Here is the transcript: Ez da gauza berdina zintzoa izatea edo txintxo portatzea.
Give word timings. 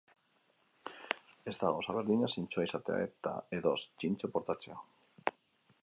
Ez 1.51 1.53
da 1.63 1.69
gauza 1.75 1.95
berdina 1.97 2.31
zintzoa 2.37 2.65
izatea 2.71 3.37
edo 3.61 3.75
txintxo 3.93 4.33
portatzea. 4.39 4.81